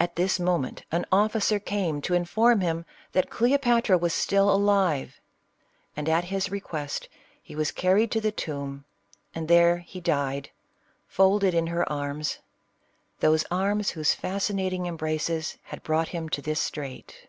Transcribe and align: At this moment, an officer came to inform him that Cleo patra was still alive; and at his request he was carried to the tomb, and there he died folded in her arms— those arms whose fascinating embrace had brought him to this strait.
At 0.00 0.16
this 0.16 0.40
moment, 0.40 0.86
an 0.90 1.04
officer 1.12 1.58
came 1.58 2.00
to 2.08 2.14
inform 2.14 2.62
him 2.62 2.86
that 3.12 3.28
Cleo 3.28 3.58
patra 3.58 3.98
was 3.98 4.14
still 4.14 4.48
alive; 4.50 5.20
and 5.94 6.08
at 6.08 6.24
his 6.32 6.50
request 6.50 7.06
he 7.42 7.54
was 7.54 7.70
carried 7.70 8.10
to 8.12 8.20
the 8.22 8.32
tomb, 8.32 8.86
and 9.34 9.48
there 9.48 9.76
he 9.76 10.00
died 10.00 10.48
folded 11.06 11.52
in 11.52 11.66
her 11.66 11.86
arms— 11.92 12.38
those 13.20 13.44
arms 13.50 13.90
whose 13.90 14.14
fascinating 14.14 14.86
embrace 14.86 15.56
had 15.64 15.82
brought 15.82 16.08
him 16.08 16.30
to 16.30 16.40
this 16.40 16.58
strait. 16.58 17.28